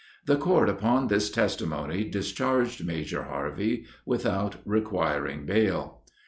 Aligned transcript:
The 0.25 0.35
Court, 0.35 0.67
upon 0.67 1.09
this 1.09 1.29
testimony, 1.29 2.03
discharged 2.03 2.83
Major 2.83 3.21
Harvey 3.25 3.85
without 4.03 4.55
requiring 4.65 5.45
bail. 5.45 6.01